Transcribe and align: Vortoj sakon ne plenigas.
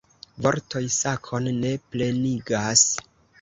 Vortoj 0.45 0.81
sakon 0.95 1.51
ne 1.59 1.75
plenigas. 1.93 2.87